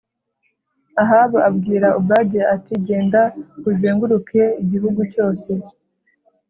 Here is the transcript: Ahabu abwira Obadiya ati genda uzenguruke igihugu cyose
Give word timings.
Ahabu 1.03 1.37
abwira 1.49 1.87
Obadiya 1.99 2.45
ati 2.55 2.73
genda 2.85 3.21
uzenguruke 3.69 4.41
igihugu 4.63 5.01
cyose 5.13 5.51